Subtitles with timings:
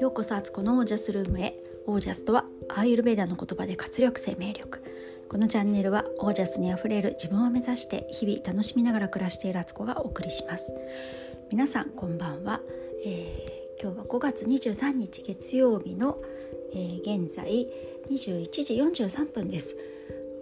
[0.00, 1.54] ようこそアツコのオージャスルームへ。
[1.86, 4.84] オージャスとはアーユルベーダの言葉で活力生命力。
[5.28, 10.72] このチャンネルはオージャスにあふれる自分を目指して日々楽しみながら暮らしているアツコがお送りします。
[11.50, 12.60] 皆さんこんばんは、
[13.04, 16.22] えー、今日は5月23日月曜日の、
[16.72, 17.66] えー、現在
[18.08, 19.76] 21時43分です。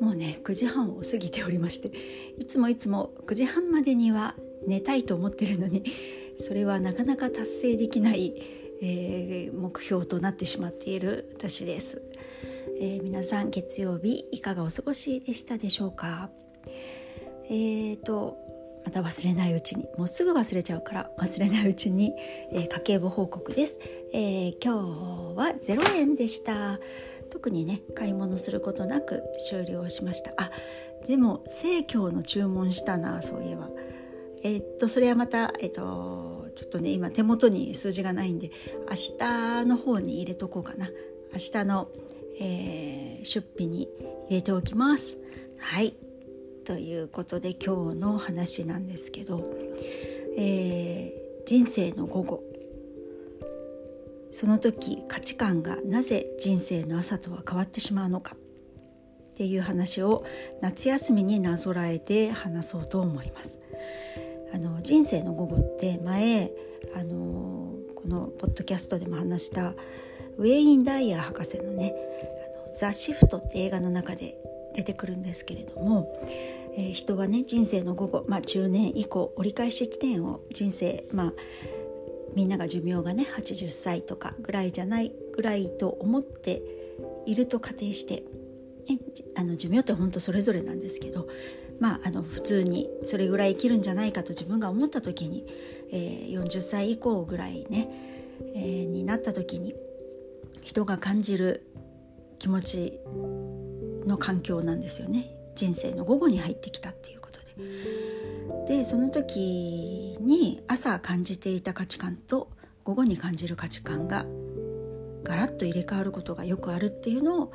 [0.01, 1.91] もうね9時半を過ぎておりまして
[2.39, 4.35] いつもいつも9時半までには
[4.67, 5.85] 寝たいと思ってるのに
[6.39, 8.35] それはなかなか達成できない、
[8.83, 12.03] えー、目標となってしまっている私です、
[12.81, 16.31] えー、皆さん月曜日いかがお過ごしでしたでしょうか？
[17.49, 18.37] えーと
[18.85, 22.13] また忘れないうちにもうすぐ忘れちゃうから忘れないうちに、
[22.53, 23.81] えー、家計簿報告です、
[24.13, 26.79] えー、今日は0円でした。
[27.29, 30.33] 特にね買い物することなく終了しました。
[30.37, 30.53] あ
[31.09, 33.69] でも生協の注文したなそういえば。
[34.47, 38.53] えー、っとそれはまたえー、っとちょっとね今手元に数字がないんで
[38.89, 40.89] 明日の方に入れとこうかな。
[41.33, 41.89] 明日の、
[42.41, 43.89] えー、出費に
[44.29, 45.19] 入れておきます。
[45.59, 45.95] はい。
[46.65, 49.53] ということで今日の話なんですけど、
[50.39, 52.43] えー、人生の午後。
[54.33, 58.37] その時価値観がなぜ人生の朝とは変わってしまうのか。
[58.37, 60.25] っていう話を
[60.63, 63.61] 夏休みになぞらえて話そうと思います。
[64.53, 66.51] あの人生の午後って前
[66.95, 69.75] あのこのポッドキャストでも話した
[70.39, 71.95] ウェイン・ダイヤー博士のね
[72.67, 74.37] 「あのザ・シフト」って映画の中で
[74.75, 76.13] 出てくるんですけれども、
[76.77, 81.33] えー、人はね人生の午後、まあ、中年以降折り返し地点を人生まあ
[82.35, 86.63] みんなが寿命がね80歳とかぐらいじゃないぐらいと思って
[87.25, 88.23] いると仮定して、
[88.89, 88.99] ね、
[89.35, 91.27] あの寿命って本当それぞれなんですけど
[91.81, 95.47] まああの普通にそれぐらい生きるんじゃないかと自分が思った時に、
[95.91, 97.89] えー、40歳以降ぐらいね、
[98.55, 99.75] えー、になった時に
[100.63, 101.67] 人が感じる
[102.39, 103.01] 気持ち
[104.07, 107.47] の環境なんですよね人生の午後に入ってきたっていうことで。
[108.67, 112.51] でその時に朝感じていた価値観と
[112.85, 114.27] 午後に感じる価値観が
[115.23, 117.53] ガラッと入れ替わることがよくあるっていうのを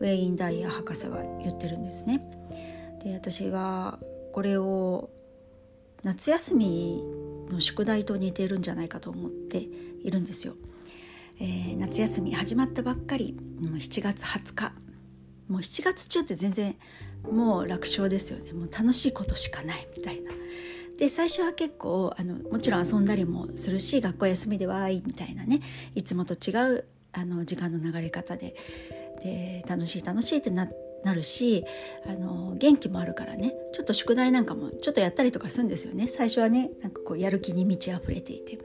[0.00, 2.22] ウェイン・ダイヤ博士は言ってるんですね。
[3.02, 3.98] で私は
[4.32, 5.10] これを
[6.02, 7.02] 夏休み
[7.50, 10.54] の宿題と似てるんじゃないかと思っているんですよ。
[11.40, 14.72] えー、夏休み始まったばっかりもう7月20日
[15.48, 16.76] もう7月中って全然
[17.30, 20.32] もう楽勝ですよねもう楽しいことしかないみたいな。
[20.98, 25.60] で最初は結構あのもちろん遊んだりもするし学校休みでわーいみたいなね
[25.94, 28.56] いつもと違うあの時間の流れ方で
[29.22, 31.64] で楽しい楽しいってなってなるし
[32.06, 33.54] あの元気もあるからね。
[33.72, 36.08] ちょっと宿題なんかもちょっとやったりとかするんですよね。
[36.08, 38.58] 最初はねなんかこうやる気に満ち溢れていて。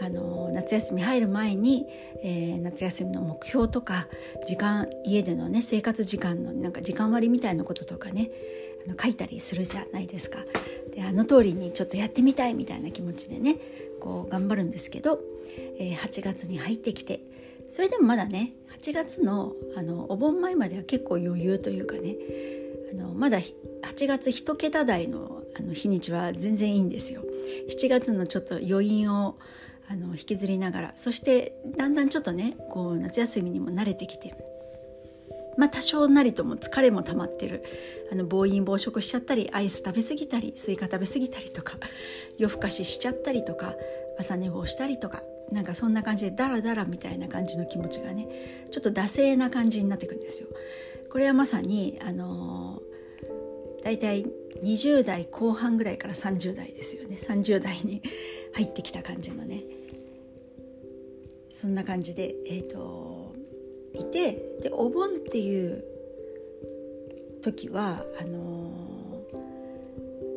[0.00, 1.84] あの夏休み入る前に、
[2.22, 4.06] えー、夏休みの目標とか
[4.46, 8.30] 時間家でのね生活時間のなんか時間割みたいなこととかね
[8.86, 10.38] あの書いたりするじゃないですか。
[10.94, 13.56] であの通りにちょっとやってみたいみたいな気持ちでね
[14.00, 15.20] こう頑張るんですけど、
[15.80, 17.20] えー、8月に入ってきて。
[17.68, 18.52] それでもまだね
[18.82, 22.16] 8月のあのお盆前までは結構余裕というかね
[22.92, 27.22] あのまだ8月1桁台のあの日にちは全然いいんですよ。
[27.70, 29.36] 7月のちょっと余韻を
[29.90, 34.34] あの引きずりながらそしてだんだんちょっとねこう夏休みにも慣れてきて
[35.56, 37.64] まあ多少なりとも疲れも溜まってる
[38.12, 41.76] あの暴飲暴食しちゃったりアイス食べ過ぎたりスイカ食べ過ぎたりとか
[42.36, 43.74] 夜更かししちゃったりとか
[44.18, 45.22] 朝寝坊したりとか
[45.52, 50.48] なんかそんな感じでダラダラみたいな感じの気持ちがねちょっと惰性な感じになってくんですよ。
[51.10, 54.26] これはまさにあのー、だいたい
[54.62, 58.02] 20代後半ぐらいから30代ですよね30代に
[58.52, 59.64] 入ってきた感じのね
[61.50, 63.34] そんな感じで、えーと、
[63.92, 65.84] いてでお盆っていう
[67.42, 69.24] 時はあの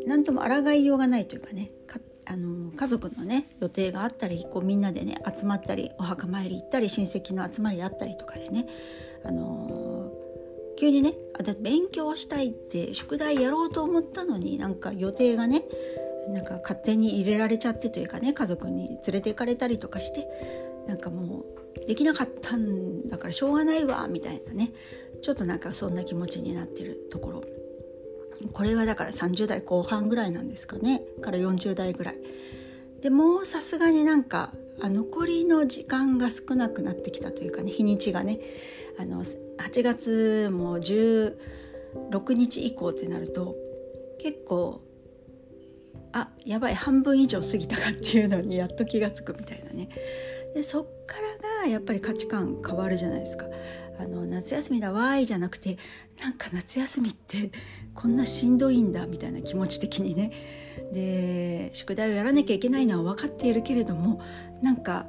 [0.07, 8.67] 何とも抗いようがないというかねかあの家族のね予定があったりこうみんなでね集まったりお墓参り行ったり親戚の集まりあったりとかでね
[9.25, 10.11] あの
[10.77, 15.63] 急にねあ勉強したいって宿題やろうと思ったのになんか予定がね
[16.29, 20.27] なんか勝手に入れられちゃってというかね家族に連れて行かれたりとかして
[20.87, 21.45] なんかも
[21.83, 24.71] うできなかったんだからしょうがないわみたいなね
[25.21, 27.43] ちょっとなんかそんな気持ちになってるところ。
[28.49, 31.01] これはだから30代後半ぐらいなんですかね。
[31.21, 32.17] から40代ぐらい。
[33.01, 38.39] でもうさすがになんかあ残りの時間が少なくなってきたというかね日にちがね。
[38.99, 41.33] あの8月も16
[42.33, 43.55] 日以降ってなると
[44.19, 44.81] 結構
[46.13, 49.89] あやばい半分以上過ぎたかっていうのに やっと気が付くみたいなね。
[50.53, 53.45] でそっからがやっぱり価値観変わるじゃないですか。
[54.01, 55.77] あの夏休みだわーいじゃなくて
[56.19, 57.51] なんか夏休みって
[57.93, 60.31] こんなしんどいんだみたいな気持ち的にね。
[60.91, 64.21] で宿題をやらなきゃいけないのは分かっているけれども
[64.61, 65.05] なんか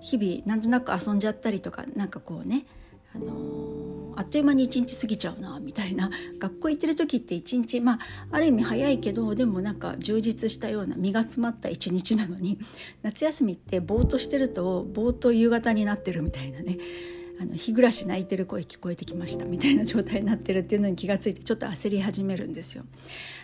[0.00, 2.64] 日々なんとなく遊んじゃったりとかなんかこうね
[3.14, 7.98] あのー、あっという間に一日過ぎちゃうなみたいな学校行ってる時って一日まあ
[8.30, 12.58] ある意味早いけどでもなんか充実したような身が詰まった一日なのに
[13.02, 16.78] 夏休みってぼーっとしてるとぼーっと夕方になってるみたいなね。
[17.40, 22.84] あの日暮らし泣いてる声聞こえてきましたみたいな状態になってるっていうのに気がついてちょっと焦り始めるんですよ。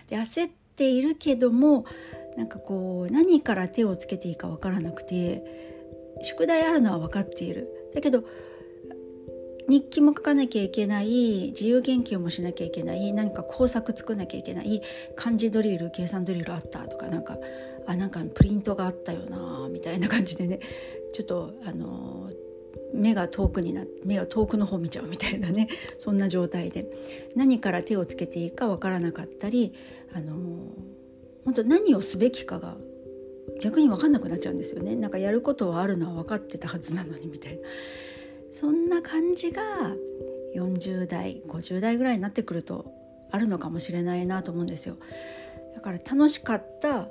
[0.08, 1.86] で焦っているけども
[2.36, 5.42] なんかこう何から手をつけていいか分からなくて
[6.22, 7.68] 宿題あるのは分かっている。
[7.94, 8.24] だけど
[9.68, 14.80] 日記も書かなきゃいけない自由研究もしなきゃいけない何か工作作んなきゃいけない
[15.16, 17.36] 漢字ドリル計算ドリルあったとかなんか
[17.86, 20.60] あなんかプリントがあったよなみたいな感じでね
[21.12, 22.30] ちょっとあの
[22.92, 25.68] 目が遠くにな目が遠くの方見ちゃうみたいなね。
[25.98, 26.90] そんな状態で。
[27.34, 29.74] 何から手をつけていいか分からなかったり
[30.12, 30.34] あの
[31.44, 32.76] 本当何をすべきかが
[33.60, 34.96] 逆に分かんなくなっちゃうんですよね。
[34.96, 37.60] なんかやることはあるのは分かってたはずなのにみたいな。
[38.52, 39.62] そんな感じが
[40.54, 42.92] 40代50代ぐらいになってくると
[43.30, 44.96] あるのかもしれないなと思うんですよ。
[45.74, 47.08] だから楽しかった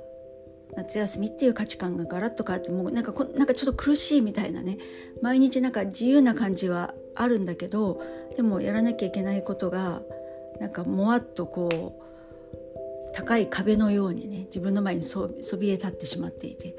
[0.74, 4.78] 夏休みっていう価値観がガラッと変わってもうなんかこなんかちょっと苦しいみたいなね
[5.22, 8.02] 毎日なんか自由な感じはあるんだけど
[8.36, 10.02] でもやらなきゃいけないことが
[10.60, 15.28] なんかもわっとこう高い壁のようにね自分の前にそ
[15.58, 16.76] びえ立ってしまっていて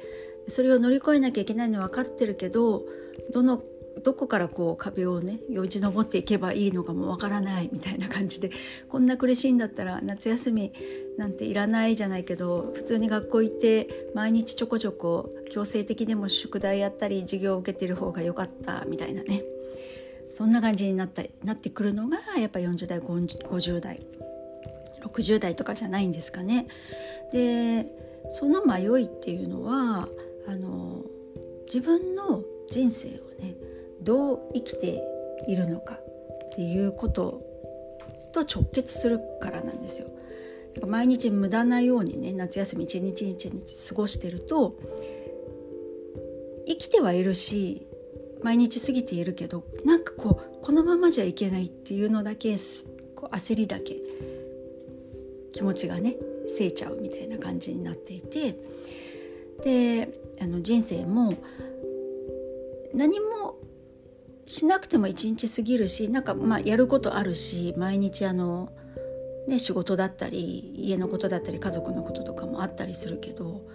[0.48, 2.84] それを乗り越えなきゃいけないのは分かってるけど
[3.32, 3.62] どの
[4.04, 8.52] どこからこう壁をねよじ登っていけばいいのかもわからないみたいな感じで
[8.90, 10.72] こんな苦しいんだったら夏休み
[11.18, 19.44] なんていらないじゃないけど普通に学校行って毎日ちょこちょこ強制的でも宿題やったり授業を受けてる方が良かったみたいなね
[20.32, 24.02] そんな感じになったなってくるのがやっぱ40代50代
[25.04, 26.68] 60代とかじゃないんですかね。
[27.32, 27.88] で
[28.30, 30.08] その迷いっていうのは
[30.48, 31.04] あの
[31.66, 33.12] 自分の人生を
[33.42, 33.56] ね
[34.02, 35.02] どう生きて
[35.48, 37.42] いるのかっていうこと
[38.34, 40.08] と直結するからなんですよ。
[40.86, 44.78] 毎日無駄なようにね夏休み一日一日過ごしてると
[46.68, 47.88] 生きてはいるし
[48.44, 52.58] 毎日過ぎているけどなんかこうこのままじゃいけないっていうのだけ
[53.16, 53.96] こう焦りだけ
[55.54, 56.16] 気持ちがね
[56.48, 58.58] せいちゃうみたいな感じになっていて
[59.64, 60.10] で
[60.40, 61.34] あの人生も
[62.94, 63.58] 何も
[64.46, 68.72] しなくても一日過ぎるしなんかまあやることあるし毎日あの、
[69.48, 73.66] ね、仕事だったり家のことだったり家族のこととかもあったりするけど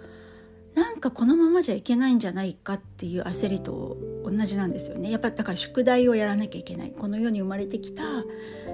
[0.75, 5.11] なんかこのままじゃいけないんじゃないかっていう焦りと同じなんですよね。
[5.11, 6.91] やっぱだから宿題をやらなきゃいけない。
[6.91, 8.03] この世に生まれてきた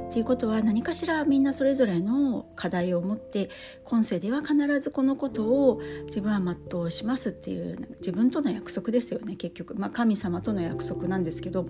[0.10, 3.52] っていうことは何かしらみんなそれぞれの課題を持って
[3.84, 11.68] 今世では必ずこのことを自分は全うしますっていう自分との約束ですよね結局、まあ、神様との約束なんですけど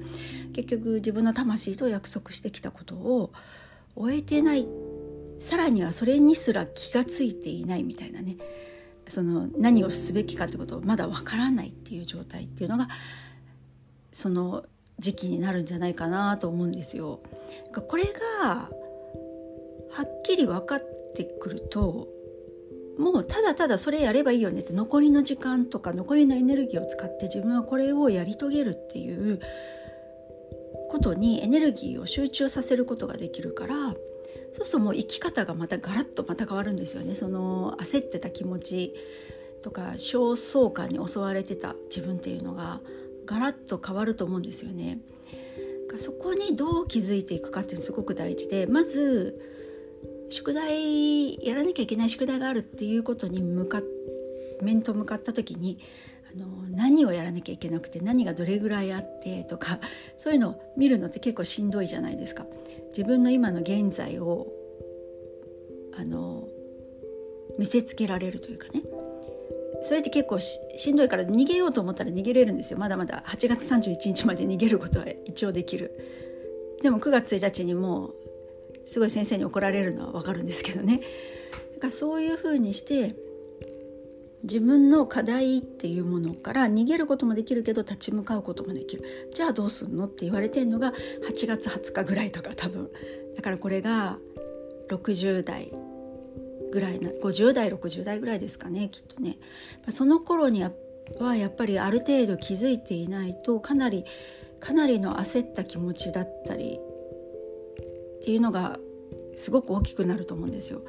[0.54, 3.34] 結局自分の魂と約束してきたことを
[3.96, 4.66] 終えてないっ
[5.40, 8.38] さらにはそれにすら気がついていないみたいなね
[9.08, 12.88] その何をすべきかってことをまだわからないっていう状態っていうのが
[14.12, 14.66] その
[15.00, 17.22] 時期になるんじゃないかなと思うんですよ。
[17.74, 18.70] これが
[19.92, 20.82] はっきり分かっ
[21.16, 22.10] てくると
[23.00, 29.40] もうただただそれやればいいよねって残りの時間とか残りのエネルギーを使って自分はこれをやり遂げるっていう
[30.90, 33.96] ことにエネルギーを集中させることができるから
[34.52, 38.96] そうするともう生き方がまたガラッとまた変わるんですよねその焦ってた気持ち
[39.62, 42.82] とか焦燥感に襲われてた自分っていうのが
[43.26, 45.00] ガラッと変わると思うんですよね。
[45.98, 49.42] そこにどう気づいていくかっていうのすごく大事でまず
[50.30, 53.82] 宿題やらなきゃいけない宿題があるっていうことに向か
[54.62, 55.80] 面と向かった時に
[56.34, 59.82] あの何をやらなきゃいけなくて何がどれぐらいあってとか
[60.18, 62.48] そういうのを見るのって結構しんどいじゃないですか。
[62.90, 64.48] 自分の今の現在を
[65.94, 66.48] あの
[67.58, 68.84] 見せつけられるというかね。
[69.82, 70.60] それって結構し
[70.92, 72.80] んどいから逃げようと思ったら逃げれるんですよ。
[72.80, 75.92] まだまだ8月31日まで逃げることは一応できる。
[76.82, 78.16] でも9月1日にもう
[78.86, 81.02] すごい先生に怒られるのは分かるんですけどね。
[81.76, 83.16] だからそういうふうにして
[84.44, 89.30] 自分の課題っていうものから逃げることもできるけど立ち向かうこともできる。
[89.34, 90.94] じゃあどうすんのって言われてるのが
[91.30, 92.90] 8月20日ぐらいとか多分。
[93.36, 94.18] だからこれが
[94.90, 95.72] 60代
[96.72, 99.38] ぐらいな50代60代ぐらいですかねきっとね。
[99.92, 104.06] その頃にはやっぱりある程度気づいていないとかなり
[104.60, 106.80] かなりの焦った気持ちだったり
[108.20, 108.78] っていうのが
[109.38, 110.82] すごく大きくなると思うんですよ。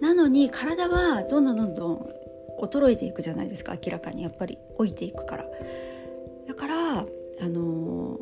[0.00, 2.21] なのに体はどんどんどんどん
[2.62, 5.46] 衰えていくじゃないですか明らかにやっぱり老いていくから。
[6.46, 8.18] だからあの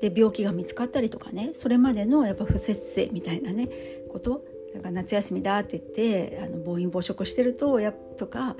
[0.00, 3.68] で病気が見つかったりとかねそれまでのやっぱ不節制みたいなね
[4.10, 4.44] こと
[4.74, 8.56] なんか夏休みだって言ってあの暴飲暴食してるとやとか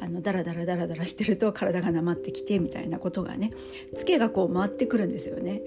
[0.00, 3.52] あのダラダラダラダラしてると体がなまってきてみたいなことがね
[3.94, 5.62] ツケがこう回ってくるんですよね。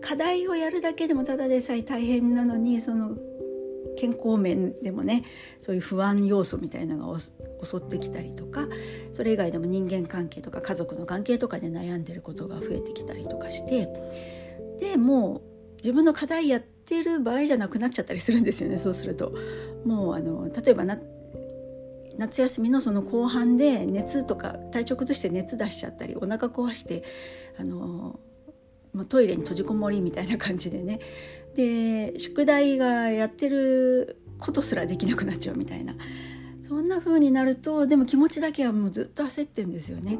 [0.00, 3.16] 課題をやるだけでもただでさえ大変なのにその
[3.96, 5.24] 健康面でもね
[5.60, 7.32] そういう不安要素みたいなのが襲
[7.76, 8.66] ってきたりとか
[9.12, 13.88] それ以外でも人間関係とか家族の関係とかで悩んでることが増えてきたりとかして
[14.80, 19.32] でもう自分の課題やってる場合じゃなくなっちゃったりするんですよねそうすると。
[19.84, 27.02] もうあの例えば夏休みのその後半で熱とか体調崩して熱出しちゃったりお腹壊して
[27.58, 28.20] あの
[28.92, 30.98] もうトイレに閉じこもりみたいな感じでね
[31.60, 35.94] で宿題がやってることすらできなくなっちゃうみたいな。
[36.62, 40.18] そんな風になるとでも気持ちだけはもうずっと焦ってんですよね。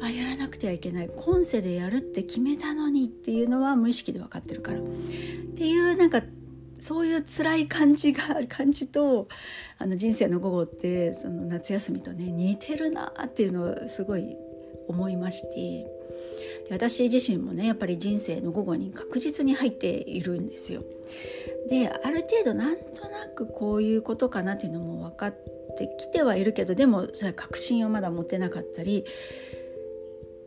[0.00, 1.10] あやらなくてはいけない。
[1.10, 4.78] 今世でやるって決めたのにっていうのは無意識で分かってるから。
[4.78, 4.82] っ
[5.56, 6.22] ていうなんか
[6.78, 9.28] そういう辛い感じが 感じと
[9.78, 14.36] あの人生の午後ってその夏休みとね似てるなっていうのをすごい
[14.90, 16.00] 思いまして。
[16.70, 20.82] 私自身もねやっぱり人生の午後に確実に入っているんですよ。
[21.68, 25.36] である程度なんとなくこういうことかなっていうのも分かっ
[25.76, 29.04] てきてはいるけどでもそれは確信をまだ持てなかったり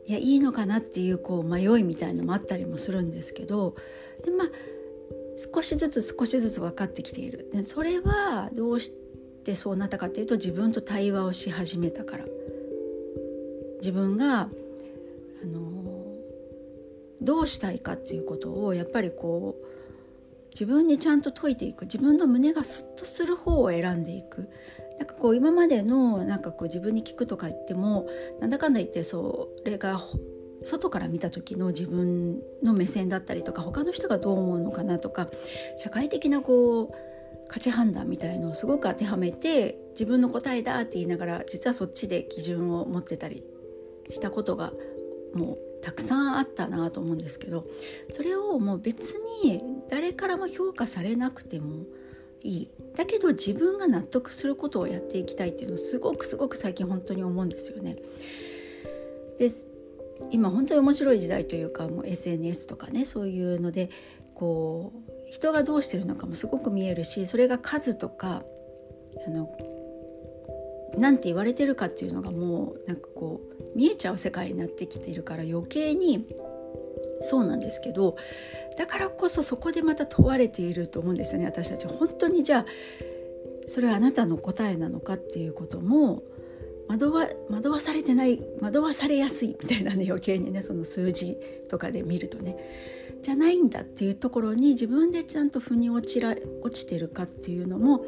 [0.05, 3.75] いやいいのかなっていうこう迷いみたいのもあったりもするんですけど
[4.23, 4.47] でまあ
[5.53, 7.49] 少しずつ少しずつ分かってきている。
[7.51, 8.91] でそれはどうし
[9.43, 12.25] てそうなったかっていうと自分と対話をし始めたから。
[13.83, 14.47] 自分があ
[15.45, 16.15] の
[17.21, 19.65] どうしたいかっていうことをやっぱりこう
[20.51, 21.85] 自分にちゃんと解いていく。
[21.85, 24.47] 自分の胸がスッとする方を選んでいく。
[24.99, 28.07] なんかこう今までのなんかこう自分に聞くとか言っても
[28.39, 29.99] なんだかんだ言ってそれが
[30.61, 35.27] 外から見た時の自分の目線だったりとか他の人がどう思うのかなとか
[35.77, 36.91] 社会的なこう
[37.49, 43.43] 価値判断みたいのをすごく当てはめて自分の答えだって言いながら実はそっちで基準を持ってたり
[44.09, 44.73] したことが
[45.33, 47.65] もうたくさんあったなと思うんですけど
[48.09, 51.85] それをもう別に誰からも評価されなくても
[52.41, 57.97] いいだけど自分が納得することをやっていきたいっていうのをすごくすごく最近本当に思うんですよね。
[59.37, 59.49] で
[60.29, 63.89] 今本当に面白い時代というかもう SNS とかねそういうので
[64.35, 68.43] こう人がどうしてるのかもすごく見えるしそれが数とか
[69.25, 69.49] あの
[70.97, 76.25] なんて言われてるかっていうのがもうなんかこう見えちゃう世界になってきているから余計に
[77.21, 78.17] そうなんですけど
[78.77, 81.87] だからこそそこでまた問われていると思うんですよね私たち。
[81.87, 82.65] 本当にじゃあ
[83.67, 86.21] それはあなたの答えなのかっていうことも
[86.87, 91.37] 惑わ惑わされてない惑わされやすいみたいなね余計にねその数字
[91.69, 92.57] とかで見るとね。
[93.23, 98.05] じゃないんだっていうところに自分でちゃんと腑に落ちら落ちてるかっていうのも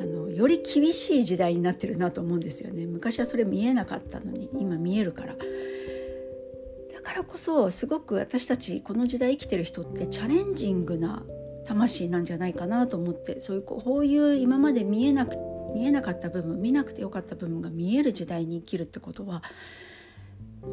[0.00, 2.86] あのより厳しい時代になってるなと思うんですよね。
[2.86, 5.36] 昔はそれ見えなかったのに今見えるから。
[6.92, 11.22] だからこそすごく私たちこの時代生きてる人ってチャレンジングな
[11.64, 15.36] 魂なんじゃないかなと思ってそういうこういう今まで見えなく
[15.74, 19.42] 見えなかった部分見なくてよかった部分が見える時代に生きるってことは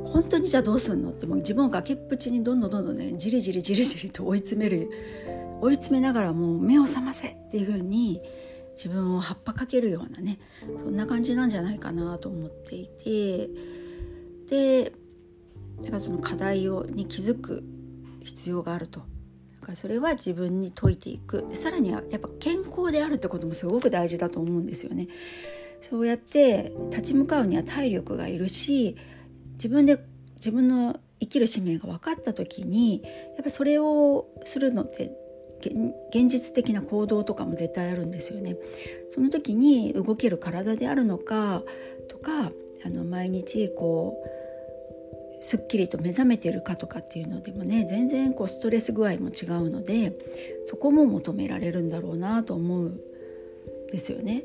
[0.04, 4.90] 本当にじゃあどうすんのってもう自分を崖っぷちにどんどんどんどんねじりじりじりじりと追い詰める
[5.62, 8.22] 追い詰めながらもう目を覚ませっていう風に
[8.75, 10.40] 自分を葉っぱかけるようなね
[10.78, 13.50] そんな感じなんじゃないかなと思っていて
[14.50, 14.92] で
[15.84, 17.64] だかその課題をに気づく
[18.24, 19.02] 必要があると
[19.62, 25.08] だからそれは自分に解いていくでさらにはやっぱ健康であるってこともすごく大事だと思うんですよね。
[25.82, 28.96] そうやって立ち向かうには体力がいるし
[29.56, 30.00] 自分で
[30.36, 33.02] 自分の生きる使命が分かった時に
[33.36, 35.12] やっぱそれをするのって
[36.14, 38.58] 現実的な行動とかも絶対あるんですよね。
[39.10, 41.64] その時に動ける体であるのか
[42.10, 42.52] とか
[42.86, 50.14] あの毎日こうすっきりと目覚めてるかとかっていうのでもね全然こうストレス具合も違うので
[50.64, 53.00] そこも求められるんだろうなと思うん
[53.92, 54.44] ですよね。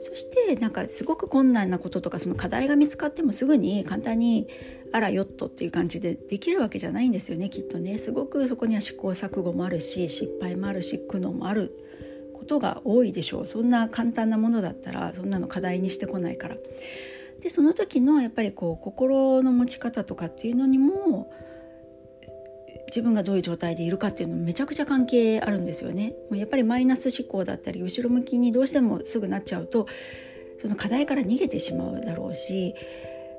[0.00, 4.46] そしてなんかすごく困難なこととかその課題が見つかってもすぐに簡単に
[4.92, 11.74] あらよっとっていう感じでできるわけじゃないんですよねきっとねすごくそこには試行錯誤もあるし失敗もあるし苦悩もある
[12.34, 16.56] ことが多いでしょうそんな簡単なものだったらそんなの課題にしてこないから。
[17.40, 21.30] でその時のやっぱりこう心の持ち方とかっていうのにも
[22.88, 26.14] 自分がどういう状態でいるかっていうのめちゃくちゃ関係あるんですよね。
[26.30, 29.86] もうやっぱりマイナス思考だったり後ろ向きにどうしてもすぐなっちゃうと
[30.58, 32.74] その課題から逃げてしまうだろうし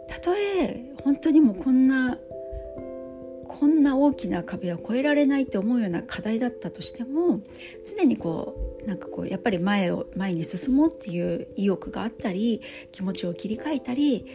[0.08, 2.18] たとえ本当にもうこんな
[3.48, 7.42] こんな大きな壁は越えられないって思うような課題だったとしても
[7.86, 12.62] 常にこうなんかこうやっぱり前を前に進もうっていう意欲があったり
[12.94, 14.26] 気持ちを切り替えたり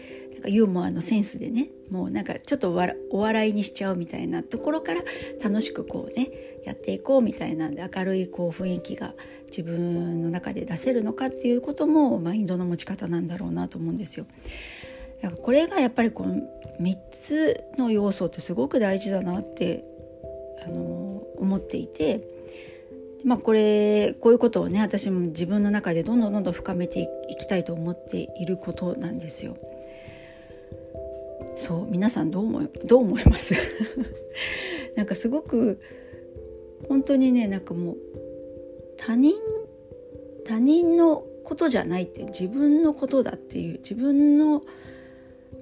[0.44, 2.76] かユーモアのセンスでねもうなんかちょっと
[3.10, 5.02] お笑いにしちゃうみたいなところから
[5.42, 6.30] 楽しくこうね
[6.64, 9.14] やっていこうみたいなんで明るいこう雰囲気が
[9.46, 14.26] 自分の中で出せるのかっていうこともマインドの持ち方なんだろうなと思うんですよ。
[15.22, 16.36] だからこれがやっぱりこの
[16.80, 19.84] 3つの要素ってすごく大事だなって
[20.66, 22.32] あの思っていて。
[23.24, 29.56] まあ、これこういうことをね私も自分の中でどんどんどんどん深めていきたいと思っていることなんですよ。
[31.64, 33.54] そう皆さんどう思どう思います？
[34.96, 35.80] なんかすごく
[36.90, 37.96] 本当にねなんかもう
[38.98, 39.32] 他人
[40.44, 44.62] 他人のことじゃないって自分のことだっていう自分の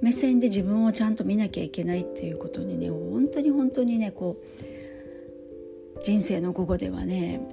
[0.00, 7.48] 目線で自分をちゃんと見なきゃいけないっていうことにね本当に本当にねこう人生の午後ではね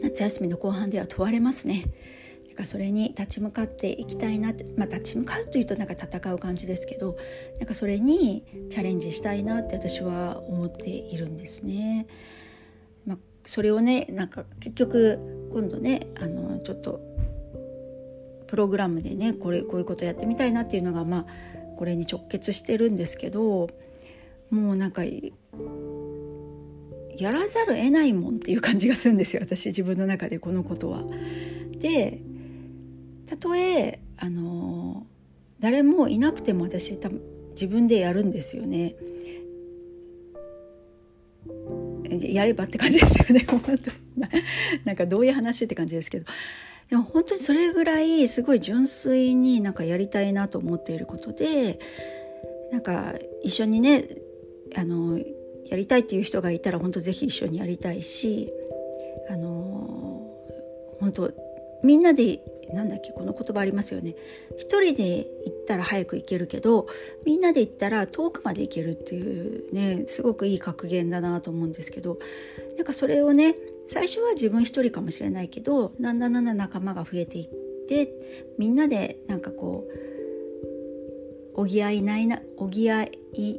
[0.00, 1.86] 夏休みの後半では問われますね。
[2.52, 7.16] なんかそれに立ち向かっていきたいなって、まあ、立ち向かうというとなんか戦う感じですけど
[7.58, 12.06] なんかそれにチャレンジしたいなって私は思っているんですね。
[13.06, 17.00] まあ、それをねなんか結局今度ねあのちょっと
[18.48, 21.26] プログラムでねこれこういうことやってみたいなっていうのがまあ
[21.78, 23.70] これに直結してるんですけど
[24.50, 25.10] もうなんかや
[27.30, 31.06] らざる得ないもんっていう感じがするんですよ私自分の中でこのことは。
[31.78, 32.20] で
[33.32, 35.06] たとえあの
[35.58, 37.22] 誰もいなくても私多分
[37.52, 38.94] 自分でやるんですよね。
[42.20, 43.44] やればって感じですよね。
[43.48, 43.78] 本当に。
[44.84, 46.26] なんかどういう話って感じですけど。
[46.90, 51.78] でも本当にそれぐらいすごい純粋になんかやりたいなと思っていることで
[52.70, 54.04] なんか一緒にね
[54.76, 55.18] あの
[55.64, 58.52] やりたいっていう人がいたら本当ぜひ一緒にやりたいし
[59.30, 60.20] あの
[61.00, 61.32] 本当
[61.82, 62.40] みんなで
[62.72, 64.14] なんだっけこの言葉ありますよね。
[64.58, 66.86] 一人で行ったら早く行けるけど
[67.24, 72.18] みんなで行ったら遠くまで行けるっていうねすごくいい格言だなと思うんですけど。
[72.76, 73.56] なんかそれをね
[73.88, 77.48] 最初は自分一人かもしれないけどだんだんだんだん仲間が増えていっ
[77.88, 78.10] て
[78.58, 79.86] みんなでなんかこ
[81.54, 83.50] うおぎ合いないなおぎ合い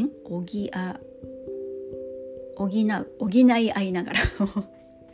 [0.00, 1.00] んおぎあ
[2.56, 2.70] 補う
[3.18, 4.18] 補い合いながら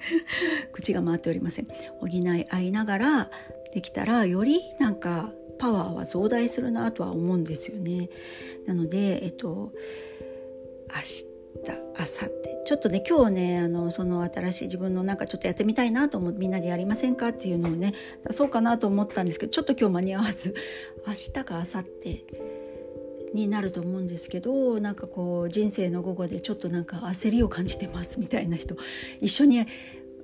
[0.73, 1.69] 口が回っておりません。
[2.01, 3.31] 補い合いながら
[3.73, 8.09] できたらよりなんかパワーは増大するなとは思うんですよね。
[8.67, 9.73] なのでえっと
[10.95, 11.29] 明日
[11.97, 17.95] あさってちょっとね今日ねあのその新しい自分のなんかちょっとやってみたいなと思ってみんなでやりませんかっていうのをね
[18.27, 20.55] 出そうかなと思ったんですけどちょっと今日間に合わず
[21.07, 22.25] 明日か明後日
[23.35, 28.77] になると思うんですけどなんかこう人生の午後でちょっとなんか焦りを感じてますみたいな人
[29.21, 29.67] 一緒に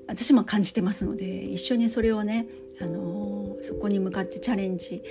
[0.06, 2.46] 私も感じてますので一緒にそれをね、
[2.80, 5.02] あのそこに向かってチャレンジ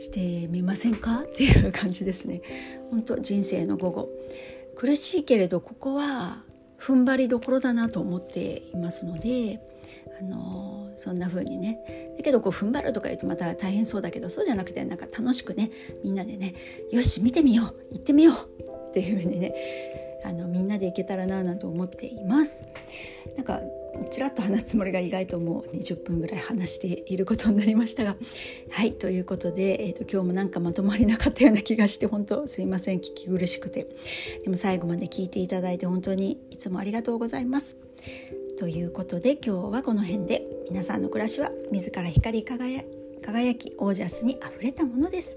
[0.00, 2.42] してみませんかっていう感じですね。
[2.90, 4.08] 本当人生の午後
[4.76, 6.42] 苦しいけれどここは
[6.80, 9.60] 踏ん張りどころだなと思っていますので、
[10.20, 15.70] あのそんな風にねだけどこう踏ん張るとか言うとまた大変そうだけどそうじゃなくてなんか楽しくね
[16.02, 16.54] みんなでね
[16.90, 19.54] よし見てみよう行ってみようっていう風にね
[20.24, 22.66] あのみんなで行けたらななんて思っています。
[23.36, 23.60] なんか
[24.10, 28.16] ちらっと話すつもりが意外ともう20分ぐらい話していることになりましたが
[28.70, 33.86] はいということで、えーと、今日もなんかまとまりなかったような気がして本当すいません聞き苦しくて
[34.42, 37.78] でも最後まで聞いていただいて本当にいつもありがとうございます。
[38.64, 40.42] ということで今日はこの辺で。
[40.70, 42.82] 皆さんの暮らしは自ら光り輝
[43.22, 45.36] 輝きオージャスにあふれたものです。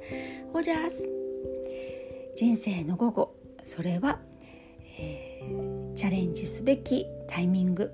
[0.54, 1.10] オージャス。
[2.38, 3.36] 人生の午後。
[3.66, 4.22] それは、
[4.98, 7.92] えー、チャレンジすべきタイミング。